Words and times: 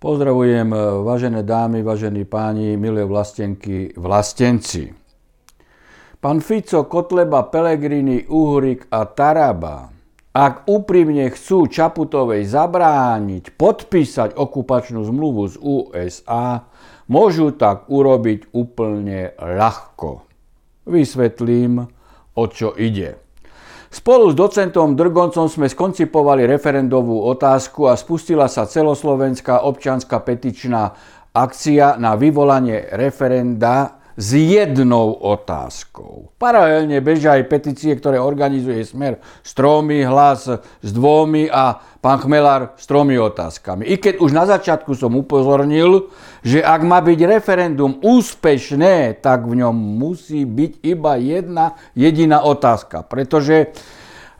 Pozdravujem 0.00 0.72
vážené 1.04 1.44
dámy, 1.44 1.84
vážení 1.84 2.24
páni, 2.24 2.72
milé 2.80 3.04
vlastenky, 3.04 3.92
vlastenci. 4.00 4.96
Pán 6.16 6.40
Fico, 6.40 6.88
Kotleba, 6.88 7.44
Pelegrini, 7.52 8.24
Uhrik 8.24 8.88
a 8.88 9.04
Taraba, 9.04 9.92
ak 10.32 10.64
úprimne 10.72 11.28
chcú 11.28 11.68
Čaputovej 11.68 12.48
zabrániť 12.48 13.52
podpísať 13.60 14.40
okupačnú 14.40 15.04
zmluvu 15.04 15.42
z 15.52 15.54
USA, 15.60 16.64
môžu 17.04 17.52
tak 17.52 17.92
urobiť 17.92 18.56
úplne 18.56 19.36
ľahko. 19.36 20.24
Vysvetlím, 20.88 21.92
o 22.40 22.44
čo 22.48 22.72
ide. 22.72 23.20
Spolu 23.90 24.30
s 24.30 24.38
docentom 24.38 24.94
Drgoncom 24.94 25.50
sme 25.50 25.66
skoncipovali 25.66 26.46
referendovú 26.46 27.26
otázku 27.26 27.90
a 27.90 27.98
spustila 27.98 28.46
sa 28.46 28.62
celoslovenská 28.62 29.66
občianská 29.66 30.22
petičná 30.22 30.94
akcia 31.34 31.98
na 31.98 32.14
vyvolanie 32.14 32.86
referenda 32.94 33.99
s 34.20 34.36
jednou 34.36 35.16
otázkou. 35.16 36.28
Paralelne 36.36 37.00
bežia 37.00 37.40
aj 37.40 37.48
petície, 37.48 37.96
ktoré 37.96 38.20
organizuje 38.20 38.84
Smer 38.84 39.16
s 39.40 39.56
tromi, 39.56 40.04
hlas 40.04 40.44
s 40.60 40.90
dvomi 40.92 41.48
a 41.48 41.80
pán 42.04 42.20
Chmelár 42.20 42.76
s 42.76 42.84
tromi 42.84 43.16
otázkami. 43.16 43.88
I 43.88 43.96
keď 43.96 44.20
už 44.20 44.36
na 44.36 44.44
začiatku 44.44 44.92
som 44.92 45.16
upozornil, 45.16 46.12
že 46.44 46.60
ak 46.60 46.84
má 46.84 47.00
byť 47.00 47.20
referendum 47.24 47.96
úspešné, 48.04 49.24
tak 49.24 49.48
v 49.48 49.64
ňom 49.64 49.72
musí 49.72 50.44
byť 50.44 50.72
iba 50.84 51.16
jedna 51.16 51.80
jediná 51.96 52.44
otázka. 52.44 53.08
Pretože 53.08 53.72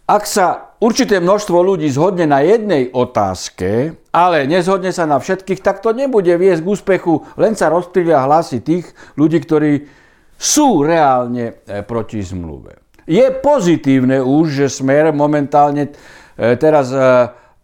ak 0.04 0.28
sa 0.28 0.69
určité 0.80 1.20
množstvo 1.20 1.60
ľudí 1.60 1.86
zhodne 1.92 2.24
na 2.26 2.40
jednej 2.40 2.88
otázke, 2.90 4.00
ale 4.10 4.48
nezhodne 4.48 4.90
sa 4.90 5.06
na 5.06 5.20
všetkých, 5.20 5.60
tak 5.60 5.84
to 5.84 5.94
nebude 5.94 6.32
viesť 6.32 6.64
k 6.64 6.70
úspechu, 6.72 7.14
len 7.36 7.54
sa 7.54 7.70
rozptýlia 7.70 8.24
hlasy 8.26 8.64
tých 8.64 8.90
ľudí, 9.14 9.38
ktorí 9.44 9.72
sú 10.40 10.80
reálne 10.80 11.60
e, 11.68 11.84
proti 11.84 12.24
zmluve. 12.24 12.80
Je 13.04 13.28
pozitívne 13.44 14.24
už, 14.24 14.64
že 14.64 14.66
Smer 14.72 15.12
momentálne 15.12 15.92
e, 15.92 16.56
teraz 16.56 16.88
e, 16.90 16.98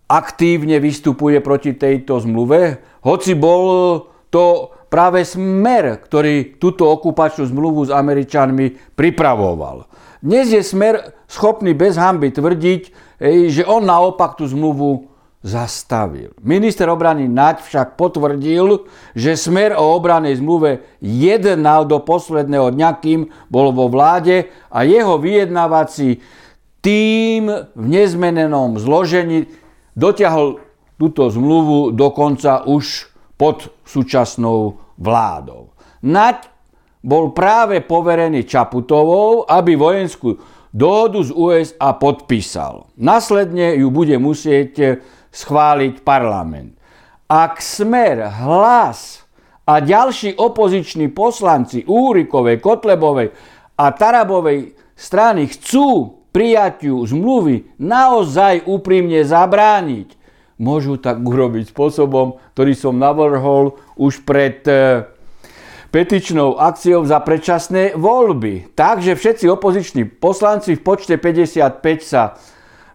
aktívne 0.06 0.76
vystupuje 0.76 1.40
proti 1.40 1.72
tejto 1.72 2.20
zmluve, 2.20 2.84
hoci 3.00 3.32
bol 3.32 3.64
to 4.28 4.76
práve 4.92 5.24
Smer, 5.24 6.04
ktorý 6.04 6.60
túto 6.60 6.84
okupačnú 6.84 7.48
zmluvu 7.48 7.88
s 7.88 7.90
Američanmi 7.90 8.92
pripravoval. 8.92 9.88
Dnes 10.26 10.50
je 10.50 10.58
Smer 10.58 11.14
schopný 11.30 11.70
bez 11.70 11.94
hamby 11.94 12.34
tvrdiť, 12.34 12.82
že 13.46 13.62
on 13.62 13.86
naopak 13.86 14.34
tú 14.34 14.42
zmluvu 14.50 15.06
zastavil. 15.46 16.34
Minister 16.42 16.90
obrany 16.90 17.30
Naď 17.30 17.62
však 17.62 17.94
potvrdil, 17.94 18.90
že 19.14 19.38
smer 19.38 19.78
o 19.78 19.94
obranej 19.94 20.42
zmluve 20.42 20.82
jednal 20.98 21.86
do 21.86 22.02
posledného 22.02 22.74
dňa, 22.74 22.90
kým 22.98 23.30
bol 23.46 23.70
vo 23.70 23.86
vláde 23.86 24.50
a 24.66 24.82
jeho 24.82 25.14
vyjednávací 25.14 26.18
tým 26.82 27.46
v 27.78 27.84
nezmenenom 27.86 28.82
zložení 28.82 29.46
dotiahol 29.94 30.58
túto 30.98 31.30
zmluvu 31.30 31.94
dokonca 31.94 32.66
už 32.66 33.14
pod 33.38 33.70
súčasnou 33.86 34.82
vládou. 34.98 35.70
Naď 36.02 36.55
bol 37.06 37.30
práve 37.30 37.86
poverený 37.86 38.42
Čaputovou, 38.42 39.46
aby 39.46 39.78
vojenskú 39.78 40.34
dohodu 40.74 41.22
z 41.22 41.30
USA 41.30 41.94
podpísal. 41.94 42.90
Následne 42.98 43.78
ju 43.78 43.94
bude 43.94 44.18
musieť 44.18 44.98
schváliť 45.30 46.02
parlament. 46.02 46.74
Ak 47.30 47.62
Smer, 47.62 48.26
Hlas 48.42 49.22
a 49.66 49.78
ďalší 49.78 50.34
opoziční 50.34 51.14
poslanci 51.14 51.86
Úrikovej, 51.86 52.58
Kotlebovej 52.58 53.30
a 53.78 53.86
Tarabovej 53.94 54.74
strany 54.98 55.46
chcú 55.46 56.22
prijatiu 56.34 57.02
zmluvy 57.06 57.78
naozaj 57.80 58.66
úprimne 58.66 59.24
zabrániť, 59.24 60.14
môžu 60.60 61.00
tak 61.00 61.20
urobiť 61.20 61.72
spôsobom, 61.72 62.40
ktorý 62.52 62.72
som 62.76 62.94
navrhol 62.96 63.76
už 63.96 64.24
pred 64.28 64.60
eh, 64.68 65.08
petičnou 65.96 66.60
akciou 66.60 67.08
za 67.08 67.24
predčasné 67.24 67.96
voľby. 67.96 68.76
Takže 68.76 69.16
všetci 69.16 69.48
opoziční 69.48 70.04
poslanci 70.04 70.76
v 70.76 70.84
počte 70.84 71.16
55 71.16 71.80
sa 72.04 72.36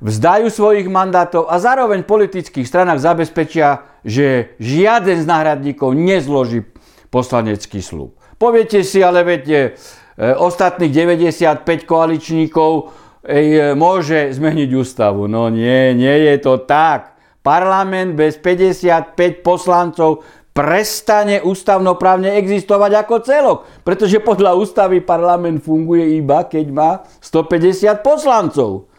vzdajú 0.06 0.54
svojich 0.54 0.86
mandátov 0.86 1.50
a 1.50 1.58
zároveň 1.58 2.06
v 2.06 2.12
politických 2.14 2.70
stranách 2.70 3.02
zabezpečia, 3.02 3.90
že 4.06 4.54
žiaden 4.62 5.18
z 5.18 5.26
náhradníkov 5.26 5.98
nezloží 5.98 6.62
poslanecký 7.10 7.82
slub. 7.82 8.22
Poviete 8.38 8.86
si, 8.86 9.02
ale 9.02 9.26
viete, 9.26 9.74
e, 10.18 10.38
ostatných 10.38 10.94
95 10.94 11.90
koaličníkov 11.90 12.94
e, 13.26 13.74
môže 13.74 14.30
zmeniť 14.30 14.70
ústavu. 14.78 15.26
No 15.26 15.50
nie, 15.50 15.98
nie 15.98 16.30
je 16.30 16.38
to 16.38 16.62
tak. 16.70 17.18
Parlament 17.42 18.14
bez 18.14 18.38
55 18.38 19.18
poslancov 19.42 20.22
prestane 20.52 21.40
ústavnoprávne 21.40 22.36
existovať 22.36 22.92
ako 23.08 23.16
celok. 23.24 23.58
Pretože 23.88 24.20
podľa 24.20 24.60
ústavy 24.60 25.00
parlament 25.00 25.64
funguje 25.64 26.20
iba, 26.20 26.44
keď 26.44 26.66
má 26.72 26.92
150 27.24 28.04
poslancov. 28.04 28.92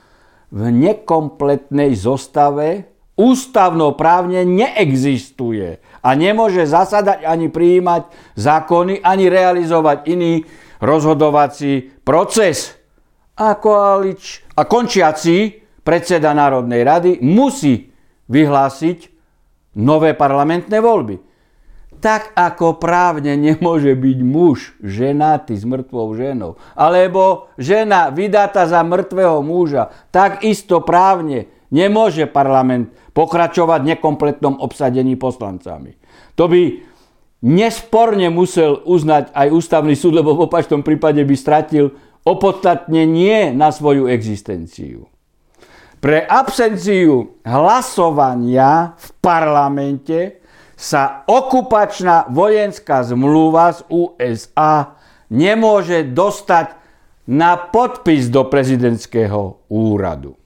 V 0.53 0.69
nekompletnej 0.69 1.97
zostave 1.97 2.93
ústavnoprávne 3.17 4.45
neexistuje 4.45 5.81
a 6.01 6.09
nemôže 6.17 6.65
zasadať 6.65 7.25
ani 7.25 7.49
prijímať 7.49 8.09
zákony, 8.37 9.01
ani 9.05 9.33
realizovať 9.33 9.99
iný 10.09 10.45
rozhodovací 10.81 12.05
proces. 12.05 12.77
A, 13.33 13.57
koalič, 13.57 14.45
a 14.61 14.69
končiaci 14.69 15.65
predseda 15.81 16.37
Národnej 16.37 16.85
rady 16.85 17.11
musí 17.25 17.89
vyhlásiť 18.29 19.09
nové 19.81 20.13
parlamentné 20.13 20.77
voľby 20.85 21.32
tak 22.03 22.35
ako 22.35 22.83
právne 22.83 23.39
nemôže 23.39 23.95
byť 23.95 24.19
muž 24.27 24.75
ženatý 24.83 25.55
s 25.55 25.63
mŕtvou 25.63 26.19
ženou, 26.19 26.59
alebo 26.75 27.47
žena 27.55 28.11
vydáta 28.11 28.67
za 28.67 28.83
mŕtvého 28.83 29.39
muža, 29.47 29.95
tak 30.11 30.43
isto 30.43 30.83
právne 30.83 31.47
nemôže 31.71 32.27
parlament 32.27 32.91
pokračovať 33.15 33.81
v 33.87 33.91
nekompletnom 33.95 34.59
obsadení 34.59 35.15
poslancami. 35.15 35.95
To 36.35 36.51
by 36.51 36.83
nesporne 37.47 38.35
musel 38.35 38.83
uznať 38.83 39.31
aj 39.31 39.49
ústavný 39.55 39.95
súd, 39.95 40.19
lebo 40.19 40.35
v 40.35 40.51
opačnom 40.51 40.83
prípade 40.83 41.23
by 41.23 41.35
stratil 41.39 41.95
opodstatnenie 42.27 43.55
na 43.55 43.71
svoju 43.71 44.11
existenciu. 44.11 45.07
Pre 46.03 46.19
absenciu 46.19 47.39
hlasovania 47.47 48.99
v 48.99 49.07
parlamente 49.23 50.42
sa 50.83 51.23
okupačná 51.31 52.27
vojenská 52.27 53.07
zmluva 53.07 53.71
z 53.71 53.87
USA 53.87 54.99
nemôže 55.31 56.03
dostať 56.11 56.75
na 57.31 57.55
podpis 57.55 58.27
do 58.27 58.43
prezidentského 58.51 59.63
úradu. 59.71 60.42